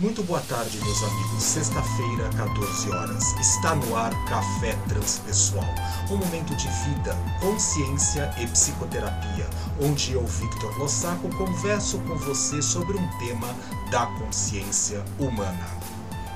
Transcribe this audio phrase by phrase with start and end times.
[0.00, 1.40] Muito boa tarde, meus amigos.
[1.40, 3.32] Sexta-feira, 14 horas.
[3.38, 5.72] Está no ar Café Transpessoal,
[6.10, 9.48] um momento de vida, consciência e psicoterapia,
[9.80, 13.54] onde eu, Victor Lossaco, converso com você sobre um tema
[13.88, 15.70] da consciência humana.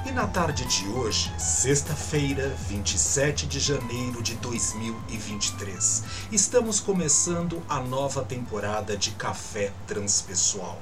[0.07, 8.23] E na tarde de hoje, sexta-feira, 27 de janeiro de 2023, estamos começando a nova
[8.25, 10.79] temporada de Café Transpessoal.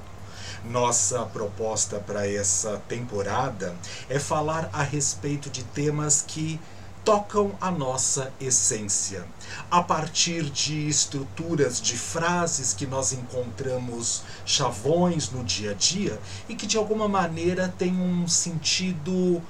[0.70, 3.74] Nossa proposta para essa temporada
[4.08, 6.60] é falar a respeito de temas que
[7.04, 9.24] tocam a nossa essência.
[9.70, 16.56] A partir de estruturas, de frases que nós encontramos chavões no dia a dia e
[16.56, 19.40] que de alguma maneira têm um sentido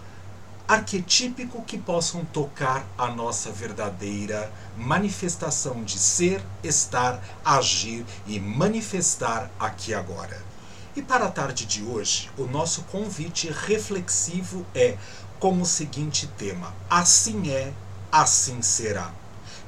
[0.68, 9.94] arquetípico que possam tocar a nossa verdadeira manifestação de ser, estar, agir e manifestar aqui
[9.94, 10.55] agora.
[10.96, 14.96] E para a tarde de hoje, o nosso convite reflexivo é
[15.38, 17.70] com o seguinte tema: Assim é,
[18.10, 19.12] assim será.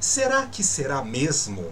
[0.00, 1.70] Será que será mesmo?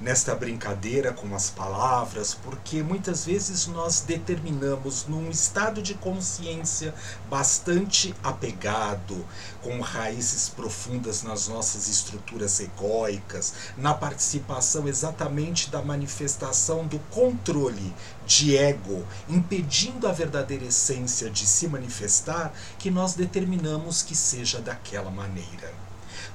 [0.00, 6.94] Nesta brincadeira com as palavras, porque muitas vezes nós determinamos num estado de consciência
[7.28, 9.24] bastante apegado,
[9.62, 17.92] com raízes profundas nas nossas estruturas egóicas, na participação exatamente da manifestação do controle
[18.24, 25.10] de ego, impedindo a verdadeira essência de se manifestar, que nós determinamos que seja daquela
[25.10, 25.87] maneira.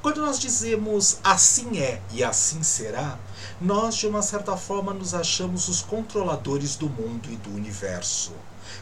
[0.04, 3.18] Quando nós dizemos assim é e assim será,
[3.62, 8.34] nós de uma certa forma nos achamos os controladores do mundo e do universo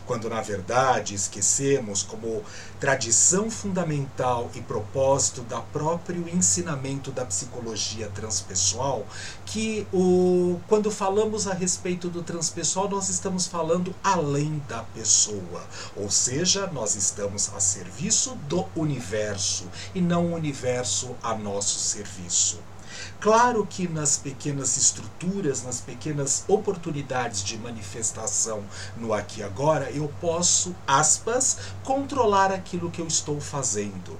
[0.05, 2.43] quando na verdade esquecemos como
[2.79, 9.05] tradição fundamental e propósito da próprio ensinamento da psicologia transpessoal,
[9.45, 15.63] que o, quando falamos a respeito do transpessoal, nós estamos falando além da pessoa,
[15.95, 22.59] ou seja, nós estamos a serviço do universo e não o universo a nosso serviço.
[23.19, 28.63] Claro que nas pequenas estruturas, nas pequenas oportunidades de manifestação
[28.97, 34.17] no aqui e agora, eu posso, aspas, controlar aquilo que eu estou fazendo.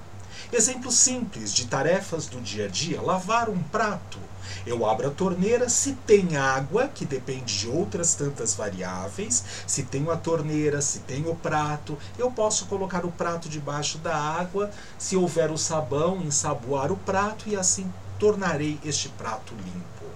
[0.52, 4.18] Exemplo simples de tarefas do dia a dia: lavar um prato.
[4.66, 10.10] Eu abro a torneira, se tem água, que depende de outras tantas variáveis, se tenho
[10.10, 15.16] a torneira, se tenho o prato, eu posso colocar o prato debaixo da água, se
[15.16, 17.90] houver o sabão, ensaboar o prato e assim
[18.22, 20.06] tornarei este prato limpo.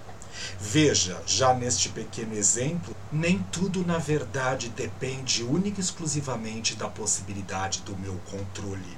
[0.57, 7.81] Veja, já neste pequeno exemplo, nem tudo na verdade depende única e exclusivamente da possibilidade
[7.81, 8.97] do meu controle.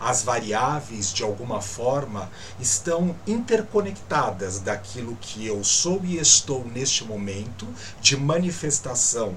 [0.00, 7.64] As variáveis, de alguma forma, estão interconectadas daquilo que eu sou e estou neste momento
[8.00, 9.36] de manifestação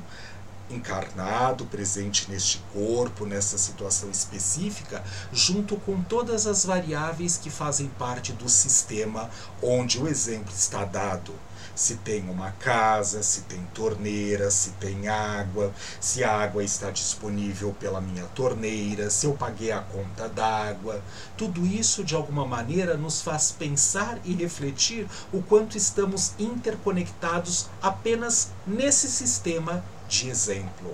[0.74, 8.34] encarnado, presente neste corpo, nessa situação específica, junto com todas as variáveis que fazem parte
[8.34, 9.30] do sistema
[9.62, 11.34] onde o exemplo está dado.
[11.76, 17.74] Se tem uma casa, se tem torneira, se tem água, se a água está disponível
[17.80, 21.02] pela minha torneira, se eu paguei a conta d'água.
[21.38, 28.50] Tudo isso, de alguma maneira, nos faz pensar e refletir o quanto estamos interconectados apenas
[28.68, 30.94] nesse sistema de exemplo.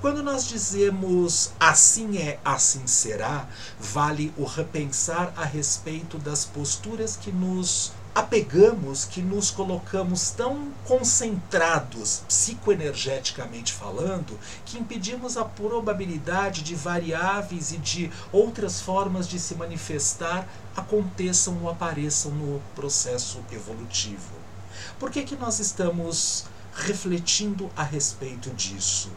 [0.00, 3.46] Quando nós dizemos assim é, assim será,
[3.78, 12.22] vale o repensar a respeito das posturas que nos apegamos, que nos colocamos tão concentrados
[12.26, 20.48] psicoenergeticamente falando, que impedimos a probabilidade de variáveis e de outras formas de se manifestar
[20.74, 24.34] aconteçam ou apareçam no processo evolutivo.
[24.98, 29.10] Por que, que nós estamos refletindo a respeito disso.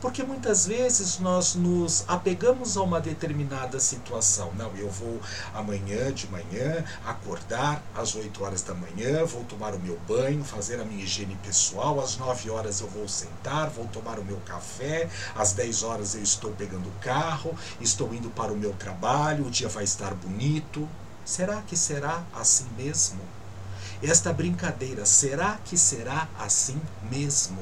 [0.00, 4.52] Porque muitas vezes nós nos apegamos a uma determinada situação.
[4.56, 5.20] Não, eu vou
[5.54, 10.80] amanhã de manhã acordar às 8 horas da manhã, vou tomar o meu banho, fazer
[10.80, 15.08] a minha higiene pessoal, às 9 horas eu vou sentar, vou tomar o meu café,
[15.36, 19.50] às 10 horas eu estou pegando o carro, estou indo para o meu trabalho, o
[19.50, 20.88] dia vai estar bonito.
[21.24, 23.20] Será que será assim mesmo?
[24.02, 27.60] Esta brincadeira, será que será assim mesmo?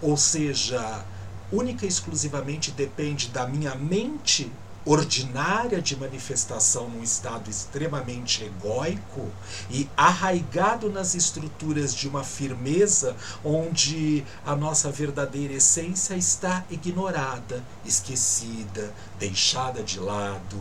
[0.00, 1.04] Ou seja,
[1.50, 4.50] única e exclusivamente depende da minha mente
[4.84, 9.30] ordinária de manifestação num estado extremamente egóico
[9.70, 18.92] e arraigado nas estruturas de uma firmeza onde a nossa verdadeira essência está ignorada, esquecida,
[19.18, 20.60] deixada de lado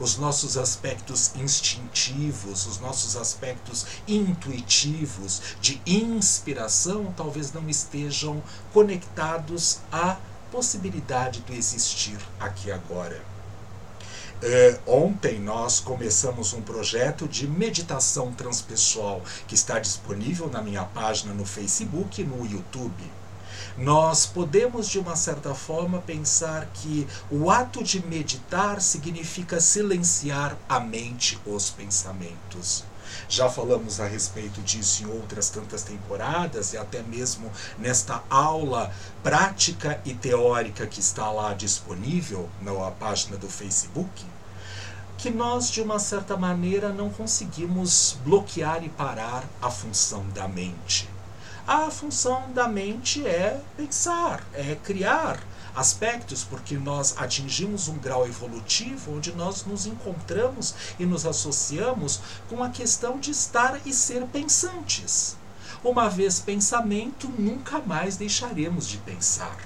[0.00, 8.42] os nossos aspectos instintivos, os nossos aspectos intuitivos de inspiração talvez não estejam
[8.72, 10.16] conectados à
[10.50, 13.22] possibilidade do existir aqui agora.
[14.42, 21.34] É, ontem nós começamos um projeto de meditação transpessoal que está disponível na minha página
[21.34, 23.19] no Facebook e no YouTube.
[23.76, 30.80] Nós podemos, de uma certa forma, pensar que o ato de meditar significa silenciar a
[30.80, 32.84] mente, os pensamentos.
[33.28, 40.00] Já falamos a respeito disso em outras tantas temporadas e até mesmo nesta aula prática
[40.04, 44.24] e teórica que está lá disponível na página do Facebook,
[45.18, 51.08] que nós, de uma certa maneira, não conseguimos bloquear e parar a função da mente.
[51.66, 55.40] A função da mente é pensar, é criar,
[55.74, 62.62] aspectos, porque nós atingimos um grau evolutivo onde nós nos encontramos e nos associamos com
[62.62, 65.36] a questão de estar e ser pensantes.
[65.84, 69.56] Uma vez pensamento, nunca mais deixaremos de pensar.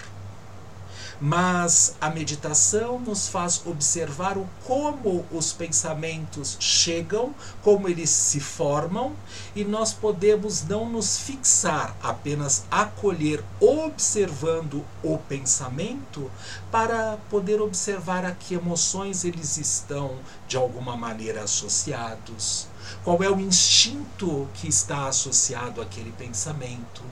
[1.21, 9.13] Mas a meditação nos faz observar o como os pensamentos chegam, como eles se formam,
[9.55, 16.31] e nós podemos não nos fixar, apenas acolher observando o pensamento,
[16.71, 20.17] para poder observar a que emoções eles estão
[20.49, 22.67] de alguma maneira associados.
[23.03, 27.03] Qual é o instinto que está associado àquele pensamento?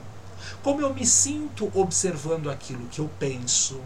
[0.63, 3.81] Como eu me sinto observando aquilo que eu penso?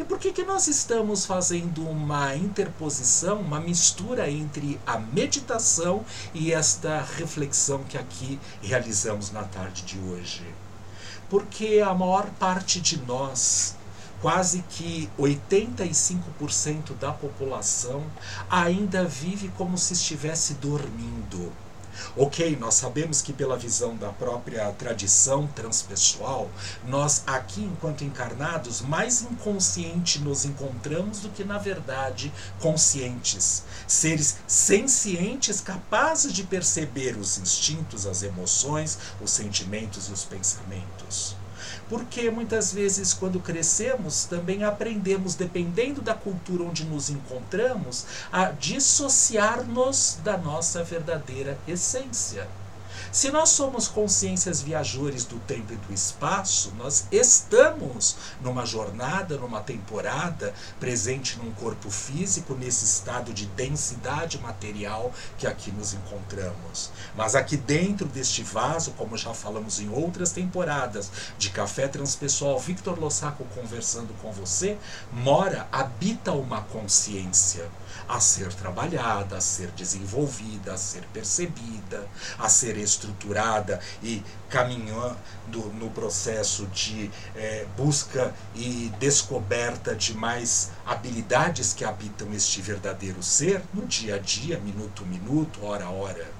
[0.00, 6.04] E por que, que nós estamos fazendo uma interposição, uma mistura entre a meditação
[6.34, 10.44] e esta reflexão que aqui realizamos na tarde de hoje?
[11.30, 13.76] Porque a maior parte de nós,
[14.20, 18.02] quase que 85% da população,
[18.50, 21.52] ainda vive como se estivesse dormindo
[22.16, 26.50] Ok, nós sabemos que pela visão da própria tradição transpessoal,
[26.86, 33.64] nós aqui, enquanto encarnados, mais inconsciente nos encontramos do que, na verdade, conscientes.
[33.86, 41.41] Seres sencientes capazes de perceber os instintos, as emoções, os sentimentos e os pensamentos.
[41.92, 50.18] Porque muitas vezes, quando crescemos, também aprendemos, dependendo da cultura onde nos encontramos, a dissociar-nos
[50.24, 52.48] da nossa verdadeira essência.
[53.12, 59.60] Se nós somos consciências viajores do tempo e do espaço, nós estamos numa jornada, numa
[59.60, 66.90] temporada, presente num corpo físico, nesse estado de densidade material que aqui nos encontramos.
[67.14, 72.98] Mas aqui dentro deste vaso, como já falamos em outras temporadas, de Café Transpessoal, Victor
[72.98, 74.78] Lossaco conversando com você,
[75.12, 77.70] mora, habita uma consciência
[78.08, 82.08] a ser trabalhada, a ser desenvolvida, a ser percebida,
[82.38, 91.72] a ser estruturada e caminhando no processo de é, busca e descoberta de mais habilidades
[91.72, 96.31] que habitam este verdadeiro ser no dia a dia, minuto a minuto, hora a hora.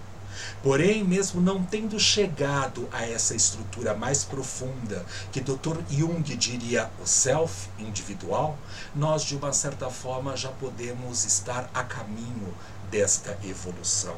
[0.63, 5.79] Porém, mesmo não tendo chegado a essa estrutura mais profunda que Dr.
[5.91, 8.59] Jung diria o self individual,
[8.95, 12.55] nós de uma certa forma já podemos estar a caminho
[12.91, 14.17] desta evolução.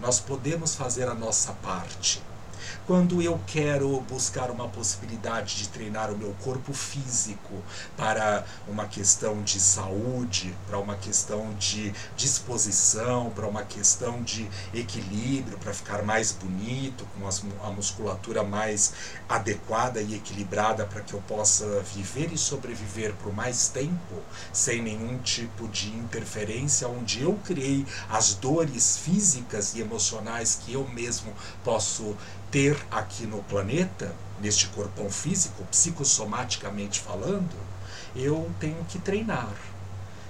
[0.00, 2.22] Nós podemos fazer a nossa parte
[2.86, 7.62] quando eu quero buscar uma possibilidade de treinar o meu corpo físico
[7.96, 15.58] para uma questão de saúde, para uma questão de disposição, para uma questão de equilíbrio,
[15.58, 18.92] para ficar mais bonito, com a musculatura mais
[19.28, 24.22] adequada e equilibrada para que eu possa viver e sobreviver por mais tempo,
[24.52, 30.86] sem nenhum tipo de interferência, onde eu criei as dores físicas e emocionais que eu
[30.88, 31.32] mesmo
[31.64, 32.16] posso
[32.52, 37.56] ter aqui no planeta, neste corpão físico, psicossomaticamente falando,
[38.14, 39.56] eu tenho que treinar.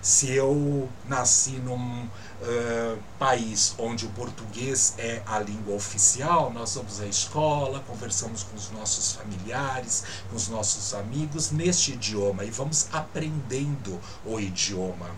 [0.01, 7.01] Se eu nasci num uh, país onde o português é a língua oficial, nós vamos
[7.01, 12.89] à escola, conversamos com os nossos familiares, com os nossos amigos neste idioma e vamos
[12.93, 15.11] aprendendo o idioma.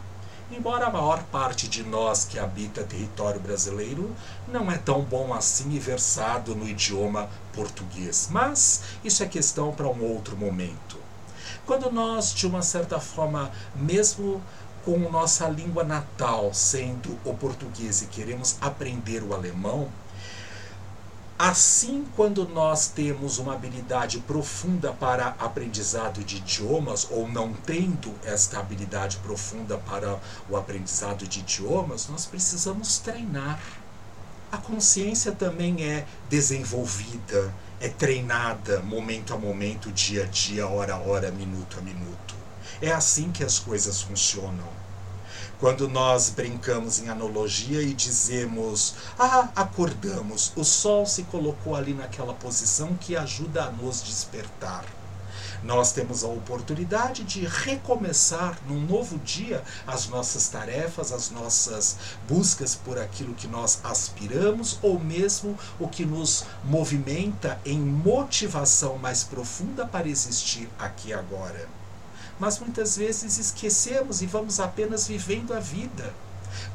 [0.50, 4.14] Embora a maior parte de nós que habita território brasileiro
[4.46, 9.88] não é tão bom assim e versado no idioma português, mas isso é questão para
[9.88, 10.98] um outro momento.
[11.64, 14.42] Quando nós, de uma certa forma, mesmo
[14.84, 19.88] com nossa língua natal sendo o português e queremos aprender o alemão,
[21.36, 28.60] Assim, quando nós temos uma habilidade profunda para aprendizado de idiomas, ou não tendo esta
[28.60, 33.58] habilidade profunda para o aprendizado de idiomas, nós precisamos treinar.
[34.52, 40.98] A consciência também é desenvolvida, é treinada momento a momento, dia a dia, hora a
[40.98, 42.36] hora, minuto a minuto.
[42.80, 44.83] É assim que as coisas funcionam.
[45.64, 52.34] Quando nós brincamos em analogia e dizemos: Ah, acordamos, o sol se colocou ali naquela
[52.34, 54.84] posição que ajuda a nos despertar.
[55.62, 61.96] Nós temos a oportunidade de recomeçar num novo dia as nossas tarefas, as nossas
[62.28, 69.24] buscas por aquilo que nós aspiramos ou mesmo o que nos movimenta em motivação mais
[69.24, 71.83] profunda para existir aqui agora.
[72.38, 76.12] Mas muitas vezes esquecemos e vamos apenas vivendo a vida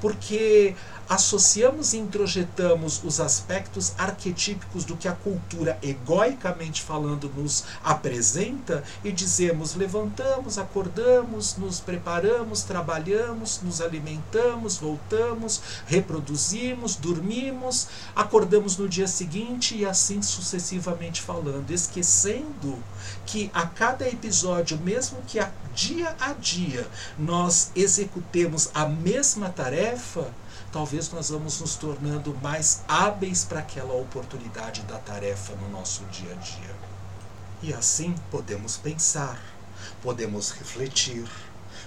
[0.01, 0.75] porque
[1.09, 9.11] associamos e introjetamos os aspectos arquetípicos do que a cultura, egoicamente falando, nos apresenta e
[9.11, 19.75] dizemos: levantamos, acordamos, nos preparamos, trabalhamos, nos alimentamos, voltamos, reproduzimos, dormimos, acordamos no dia seguinte
[19.75, 22.77] e assim sucessivamente falando, esquecendo
[23.25, 29.68] que a cada episódio, mesmo que a dia a dia nós executemos a mesma tarefa,
[30.71, 36.31] talvez nós vamos nos tornando mais hábeis para aquela oportunidade da tarefa no nosso dia
[36.31, 36.75] a dia.
[37.61, 39.39] E assim podemos pensar,
[40.01, 41.29] podemos refletir,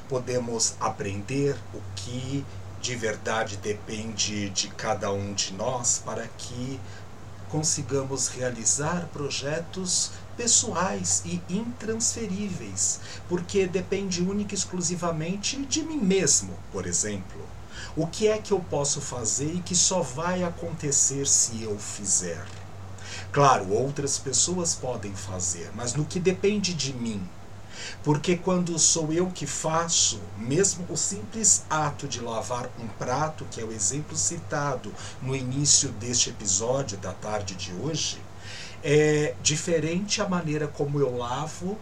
[0.08, 2.44] podemos aprender o que
[2.80, 6.80] de verdade depende de cada um de nós para que
[7.48, 16.86] consigamos realizar projetos pessoais e intransferíveis, porque depende única e exclusivamente de mim mesmo, por
[16.86, 17.46] exemplo.
[17.96, 22.44] O que é que eu posso fazer e que só vai acontecer se eu fizer?
[23.30, 27.22] Claro, outras pessoas podem fazer, mas no que depende de mim.
[28.02, 33.60] Porque quando sou eu que faço, mesmo o simples ato de lavar um prato, que
[33.60, 38.18] é o exemplo citado no início deste episódio da tarde de hoje,
[38.82, 41.78] é diferente a maneira como eu lavo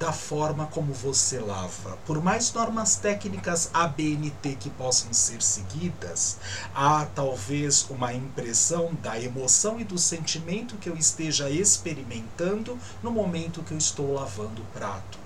[0.00, 1.98] da forma como você lava.
[2.06, 6.38] Por mais normas técnicas ABNT que possam ser seguidas,
[6.74, 13.62] há talvez uma impressão da emoção e do sentimento que eu esteja experimentando no momento
[13.62, 15.18] que eu estou lavando o prato.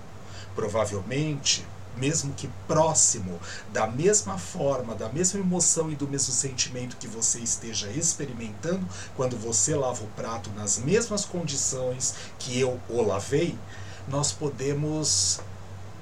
[0.53, 1.65] Provavelmente,
[1.95, 3.39] mesmo que próximo,
[3.71, 9.37] da mesma forma, da mesma emoção e do mesmo sentimento que você esteja experimentando quando
[9.37, 13.57] você lava o prato nas mesmas condições que eu o lavei,
[14.07, 15.39] nós podemos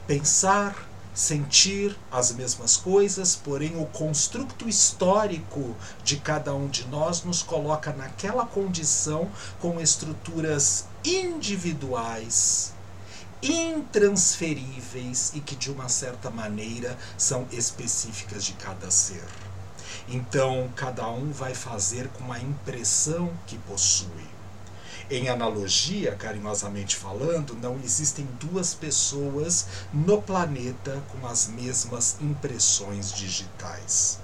[0.05, 7.43] pensar, sentir as mesmas coisas, porém o construto histórico de cada um de nós nos
[7.43, 9.29] coloca naquela condição
[9.59, 12.73] com estruturas individuais,
[13.41, 19.23] intransferíveis e que de uma certa maneira são específicas de cada ser.
[20.07, 24.32] Então, cada um vai fazer com a impressão que possui.
[25.09, 34.19] Em analogia, carinhosamente falando, não existem duas pessoas no planeta com as mesmas impressões digitais.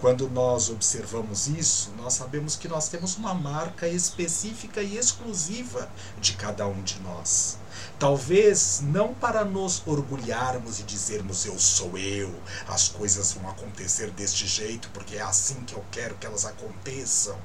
[0.00, 5.88] Quando nós observamos isso, nós sabemos que nós temos uma marca específica e exclusiva
[6.20, 7.58] de cada um de nós.
[7.98, 12.34] Talvez não para nos orgulharmos e dizermos eu sou eu,
[12.68, 17.38] as coisas vão acontecer deste jeito porque é assim que eu quero que elas aconteçam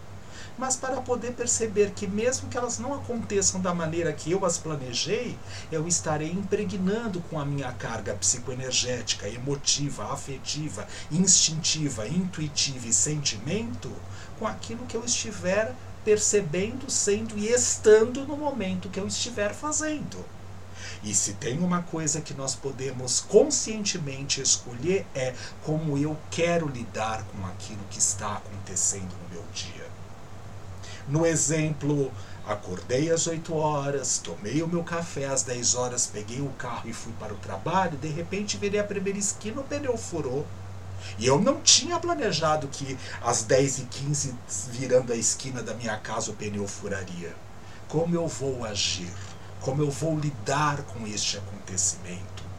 [0.57, 4.57] mas para poder perceber que, mesmo que elas não aconteçam da maneira que eu as
[4.57, 5.37] planejei,
[5.71, 13.91] eu estarei impregnando com a minha carga psicoenergética, emotiva, afetiva, instintiva, intuitiva e sentimento
[14.37, 20.25] com aquilo que eu estiver percebendo, sendo e estando no momento que eu estiver fazendo.
[21.03, 27.23] E se tem uma coisa que nós podemos conscientemente escolher é como eu quero lidar
[27.25, 30.00] com aquilo que está acontecendo no meu dia.
[31.07, 32.11] No exemplo,
[32.45, 36.93] acordei às 8 horas, tomei o meu café às 10 horas, peguei o carro e
[36.93, 40.45] fui para o trabalho, de repente virei a primeira esquina, o pneu furou.
[41.17, 44.35] E eu não tinha planejado que às 10 e 15
[44.69, 47.35] virando a esquina da minha casa, o pneu furaria.
[47.87, 49.11] Como eu vou agir?
[49.59, 52.50] Como eu vou lidar com este acontecimento?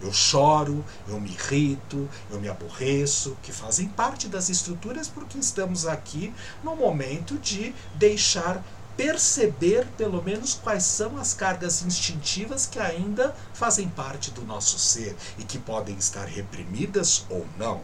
[0.00, 5.86] Eu choro, eu me irrito, eu me aborreço, que fazem parte das estruturas porque estamos
[5.86, 6.32] aqui
[6.64, 8.64] no momento de deixar
[8.96, 15.16] perceber pelo menos quais são as cargas instintivas que ainda fazem parte do nosso ser
[15.38, 17.82] e que podem estar reprimidas ou não.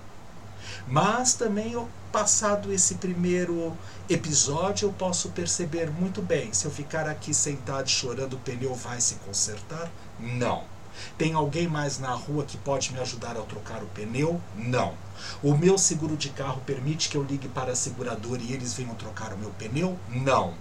[0.87, 1.75] Mas também,
[2.13, 3.77] passado esse primeiro
[4.09, 9.01] episódio, eu posso perceber muito bem: se eu ficar aqui sentado chorando, o pneu vai
[9.01, 9.91] se consertar?
[10.19, 10.76] Não.
[11.17, 14.41] Tem alguém mais na rua que pode me ajudar a trocar o pneu?
[14.57, 14.95] Não.
[15.43, 18.95] O meu seguro de carro permite que eu ligue para a seguradora e eles venham
[18.95, 19.99] trocar o meu pneu?
[20.09, 20.55] Não.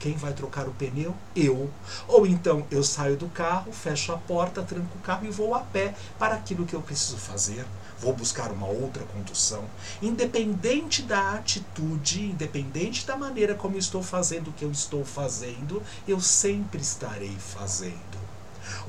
[0.00, 1.14] Quem vai trocar o pneu?
[1.36, 1.70] Eu.
[2.08, 5.60] Ou então eu saio do carro, fecho a porta, tranco o carro e vou a
[5.60, 7.66] pé para aquilo que eu preciso fazer.
[7.98, 9.62] Vou buscar uma outra condução.
[10.00, 16.18] Independente da atitude, independente da maneira como estou fazendo o que eu estou fazendo, eu
[16.18, 18.09] sempre estarei fazendo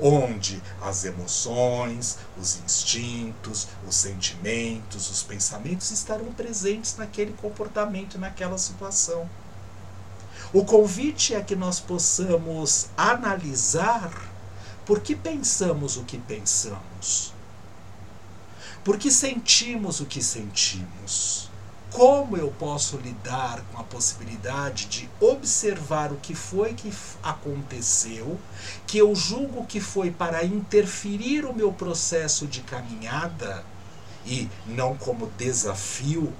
[0.00, 9.28] onde as emoções, os instintos, os sentimentos, os pensamentos estarão presentes naquele comportamento, naquela situação.
[10.52, 14.10] O convite é que nós possamos analisar
[14.84, 17.32] por que pensamos o que pensamos,
[18.84, 21.51] por que sentimos o que sentimos
[21.92, 28.40] como eu posso lidar com a possibilidade de observar o que foi que aconteceu,
[28.86, 33.62] que eu julgo que foi para interferir o meu processo de caminhada
[34.24, 36.32] e não como desafio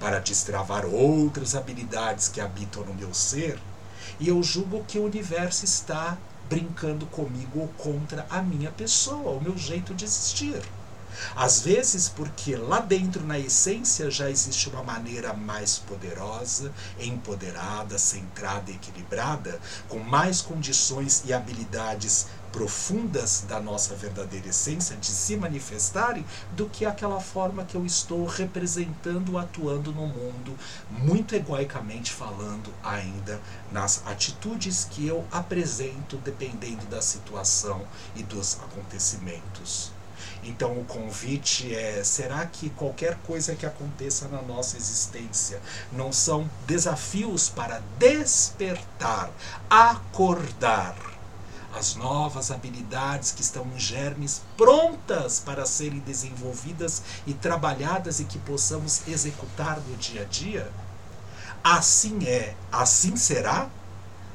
[0.00, 3.58] para destravar outras habilidades que habitam no meu ser,
[4.18, 6.16] e eu julgo que o universo está
[6.48, 10.62] brincando comigo ou contra a minha pessoa, o meu jeito de existir.
[11.36, 18.70] Às vezes, porque lá dentro, na essência, já existe uma maneira mais poderosa, empoderada, centrada
[18.70, 26.68] equilibrada, com mais condições e habilidades profundas da nossa verdadeira essência de se manifestarem do
[26.68, 30.56] que aquela forma que eu estou representando, atuando no mundo,
[30.88, 33.40] muito egoicamente falando ainda
[33.72, 39.93] nas atitudes que eu apresento dependendo da situação e dos acontecimentos.
[40.42, 45.60] Então o convite é: será que qualquer coisa que aconteça na nossa existência
[45.92, 49.30] não são desafios para despertar,
[49.68, 51.14] acordar?
[51.76, 58.38] as novas habilidades que estão em germes prontas para serem desenvolvidas e trabalhadas e que
[58.38, 60.70] possamos executar no dia a dia?
[61.62, 63.68] Assim é, assim será?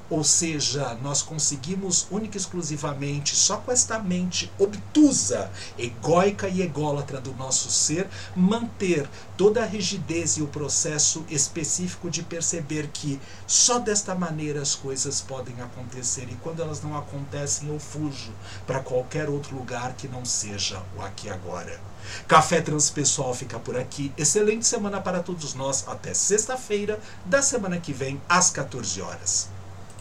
[0.09, 7.21] Ou seja, nós conseguimos única e exclusivamente, só com esta mente obtusa, egóica e ególatra
[7.21, 13.77] do nosso ser, manter toda a rigidez e o processo específico de perceber que só
[13.77, 18.31] desta maneira as coisas podem acontecer e quando elas não acontecem eu fujo
[18.65, 21.79] para qualquer outro lugar que não seja o aqui agora.
[22.27, 24.11] Café Transpessoal fica por aqui.
[24.17, 25.87] Excelente semana para todos nós.
[25.87, 29.58] Até sexta-feira da semana que vem, às 14 horas.